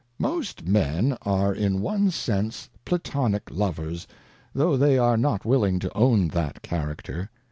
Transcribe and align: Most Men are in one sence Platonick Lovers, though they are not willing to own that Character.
Most 0.17 0.65
Men 0.65 1.15
are 1.21 1.53
in 1.53 1.79
one 1.79 2.09
sence 2.09 2.67
Platonick 2.85 3.51
Lovers, 3.51 4.07
though 4.51 4.75
they 4.75 4.97
are 4.97 5.15
not 5.15 5.45
willing 5.45 5.77
to 5.77 5.95
own 5.95 6.29
that 6.29 6.63
Character. 6.63 7.29